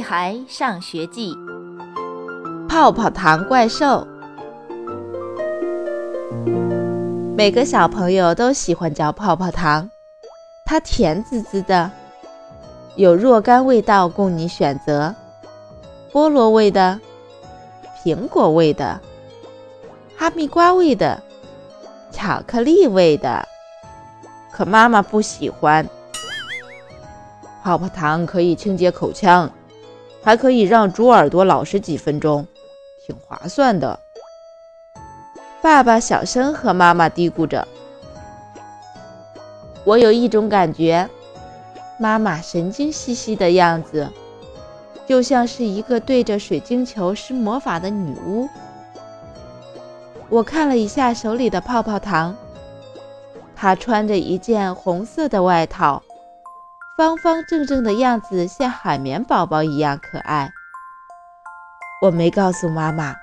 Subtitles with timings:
[0.00, 1.34] 屁孩上学记》
[2.66, 4.06] 泡泡糖怪兽。
[7.36, 9.90] 每个小朋友都喜欢嚼泡泡糖，
[10.64, 11.90] 它甜滋滋的，
[12.96, 15.14] 有若干味道供你选择：
[16.10, 16.98] 菠萝味的、
[18.02, 18.98] 苹果味的、
[20.16, 21.22] 哈密瓜味的、
[22.10, 23.46] 巧克力味的。
[24.50, 25.86] 可妈妈不喜欢。
[27.62, 29.50] 泡泡糖可以清洁口腔，
[30.22, 32.46] 还可以让猪耳朵老实几分钟，
[33.06, 33.98] 挺划算的。
[35.62, 37.66] 爸爸小声和妈妈嘀咕着
[39.84, 41.08] ：“我有一种感觉，
[41.98, 44.08] 妈妈神经兮兮的样子，
[45.06, 48.48] 就像是一个对着水晶球施魔法的女巫。”
[50.30, 52.36] 我看了一下手里的泡泡糖，
[53.56, 56.02] 她穿着一件红色的外套。
[57.00, 60.52] 方方正正的样子像海绵宝宝一样可爱。
[62.02, 63.16] 我没告诉妈妈，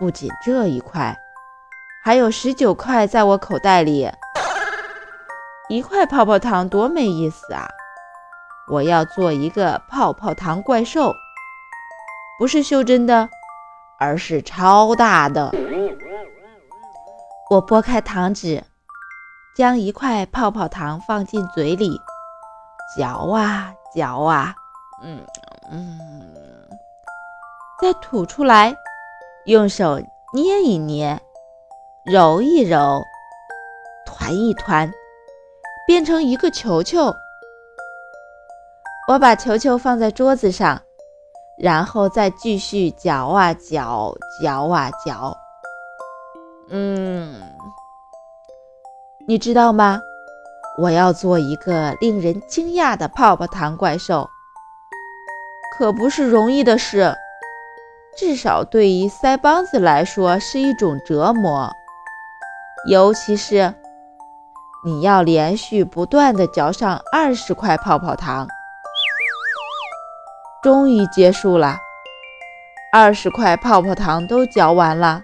[0.00, 1.16] 不仅这一块，
[2.02, 4.10] 还有十九块在我口袋里。
[5.68, 7.68] 一块泡泡糖多没意思啊！
[8.68, 11.14] 我要做一个泡泡糖怪兽，
[12.36, 13.28] 不是袖珍的，
[14.00, 15.54] 而是超大的。
[17.48, 18.64] 我拨开糖纸，
[19.54, 22.00] 将一块泡泡糖放进嘴里。
[22.96, 24.54] 嚼啊嚼啊，
[25.02, 25.24] 嗯
[25.70, 26.68] 嗯，
[27.80, 28.74] 再吐出来，
[29.44, 30.00] 用手
[30.32, 31.20] 捏一捏，
[32.04, 33.02] 揉一揉，
[34.06, 34.90] 团一团，
[35.86, 37.14] 变成一个球球。
[39.08, 40.80] 我把球球放在桌子上，
[41.58, 45.36] 然后再继续嚼啊嚼，嚼啊嚼。
[46.70, 47.40] 嗯，
[49.26, 50.02] 你知道吗？
[50.80, 54.30] 我要做一个令人惊讶的泡泡糖怪兽，
[55.76, 57.16] 可不是容易的事，
[58.16, 61.72] 至少对于腮帮子来说是一种折磨。
[62.88, 63.74] 尤其是
[64.84, 68.46] 你要连续不断的嚼上二十块泡泡糖。
[70.62, 71.76] 终于结束了，
[72.92, 75.22] 二十块泡泡糖都嚼完了，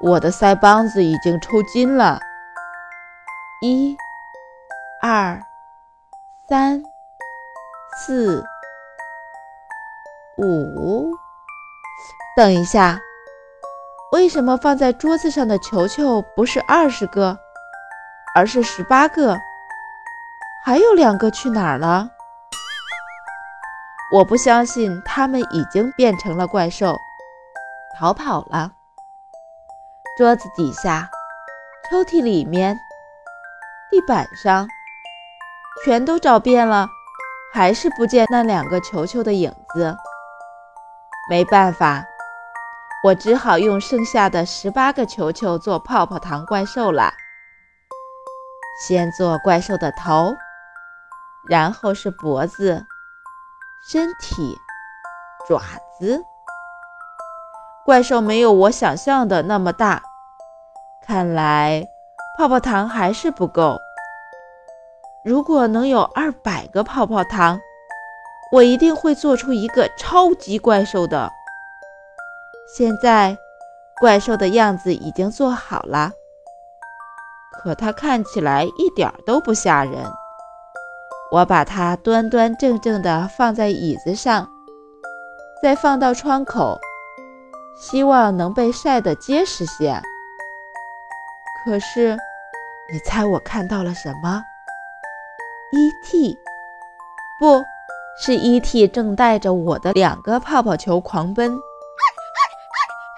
[0.00, 2.18] 我的腮帮子已经抽筋了。
[3.62, 3.96] 一。
[5.02, 5.40] 二、
[6.46, 6.82] 三、
[7.96, 8.44] 四、
[10.36, 11.10] 五，
[12.36, 13.00] 等一下，
[14.12, 17.38] 为什么放在桌子上的球球不是二十个，
[18.34, 19.38] 而是十八个？
[20.66, 22.06] 还有两个去哪儿了？
[24.12, 26.94] 我不相信他们已经变成了怪兽，
[27.98, 28.70] 逃跑了。
[30.18, 31.08] 桌子底下、
[31.88, 32.78] 抽屉里面、
[33.90, 34.68] 地板上。
[35.84, 36.88] 全都找遍了，
[37.52, 39.96] 还是不见那两个球球的影子。
[41.28, 42.04] 没办法，
[43.04, 47.12] 我只好用剩下的十八个球球做泡泡糖怪兽了。
[48.86, 50.34] 先做怪兽的头，
[51.48, 52.84] 然后是脖子、
[53.90, 54.58] 身体、
[55.48, 55.60] 爪
[55.98, 56.22] 子。
[57.84, 60.02] 怪兽没有我想象的那么大，
[61.06, 61.86] 看来
[62.38, 63.78] 泡泡糖还是不够。
[65.22, 67.60] 如果能有二百个泡泡糖，
[68.52, 71.30] 我一定会做出一个超级怪兽的。
[72.74, 73.36] 现在，
[74.00, 76.12] 怪兽的样子已经做好了，
[77.52, 80.10] 可它看起来一点都不吓人。
[81.30, 84.48] 我把它端端正正地放在椅子上，
[85.62, 86.80] 再放到窗口，
[87.78, 90.00] 希望能被晒得结实些。
[91.66, 92.16] 可是，
[92.90, 94.42] 你猜我看到了什么
[95.72, 96.36] ？E.T.
[97.38, 97.62] 不
[98.20, 98.88] 是 E.T.
[98.88, 101.56] 正带着我的两个泡泡球狂奔。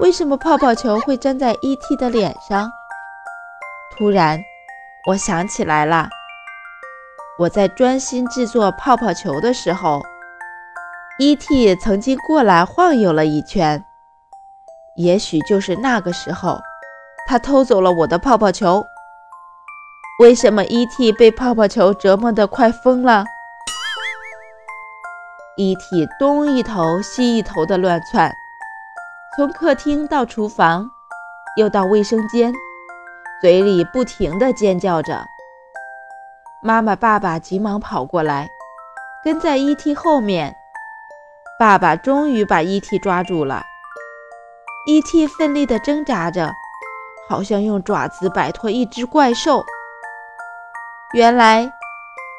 [0.00, 1.96] 为什么泡泡球会粘在 E.T.
[1.96, 2.70] 的脸上？
[3.96, 4.40] 突然，
[5.06, 6.08] 我想起来了，
[7.38, 10.02] 我在专心制作泡泡球的时候
[11.18, 11.76] ，E.T.
[11.76, 13.84] 曾经过来晃悠了一圈。
[14.96, 16.60] 也许就是那个时候，
[17.26, 18.84] 他偷走了我的泡泡球。
[20.20, 21.12] 为什么 E.T.
[21.12, 23.24] 被泡泡球折磨得快疯了
[25.56, 26.06] ？E.T.
[26.18, 28.30] 东一头西一头的乱窜，
[29.34, 30.90] 从客厅到厨房，
[31.56, 32.52] 又到卫生间，
[33.40, 35.24] 嘴里不停地尖叫着。
[36.60, 38.46] 妈妈、爸爸急忙跑过来，
[39.24, 39.94] 跟在 E.T.
[39.94, 40.54] 后面。
[41.58, 42.98] 爸爸终于把 E.T.
[42.98, 43.62] 抓住了。
[44.86, 45.26] E.T.
[45.26, 46.52] 奋力地挣扎着，
[47.26, 49.64] 好像用爪子摆脱一只怪兽。
[51.12, 51.72] 原来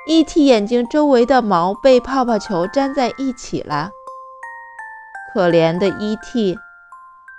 [0.08, 0.46] ，E.T.
[0.46, 3.92] 眼睛周围的毛被泡泡球粘在一起了。
[5.34, 6.58] 可怜的 E.T.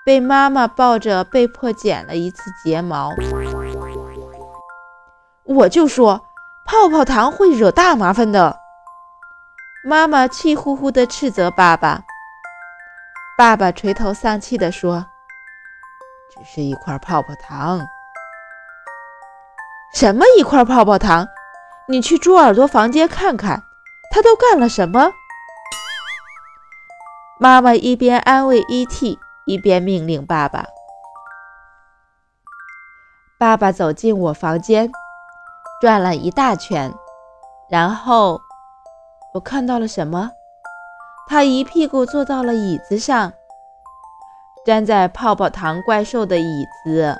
[0.05, 3.14] 被妈妈抱着，被迫剪了一次睫毛。
[5.44, 6.26] 我就说，
[6.67, 8.58] 泡泡糖会惹大麻烦的。
[9.84, 12.02] 妈妈气呼呼地斥责爸爸。
[13.38, 15.06] 爸爸垂头丧气地说
[16.31, 17.81] ：“只是一块泡泡糖。
[19.94, 21.29] 什么一块泡泡糖？
[21.89, 23.62] 你去猪耳朵房间看看，
[24.11, 25.12] 他都干了什么？”
[27.39, 29.19] 妈妈一边安慰 E.T。
[29.44, 30.65] 一边命令爸爸。
[33.41, 34.89] 爸爸走进我房间，
[35.81, 36.94] 转了一大圈，
[37.69, 38.41] 然后
[39.35, 40.31] 我看到了什么？
[41.27, 43.33] 他一屁股坐到了椅子上，
[44.65, 47.19] 粘在泡泡糖怪兽的椅子。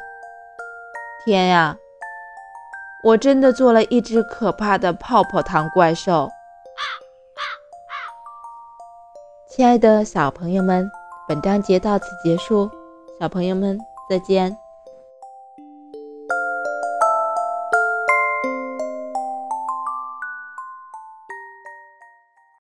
[1.25, 1.77] 天呀！
[3.05, 6.31] 我真的做了一只可怕的泡泡糖怪兽。
[9.49, 10.91] 亲爱的小朋友们。
[11.29, 12.69] 本章节到此结束，
[13.19, 13.79] 小朋友们
[14.11, 14.55] 再见。